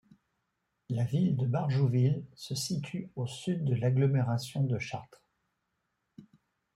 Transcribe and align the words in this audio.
La 0.89 1.03
ville 1.03 1.37
de 1.37 1.45
Barjouville 1.45 2.25
se 2.33 2.55
situe 2.55 3.11
au 3.15 3.27
sud 3.27 3.63
de 3.65 3.75
l'agglomération 3.75 4.63
de 4.63 4.79
Chartres. 4.79 5.21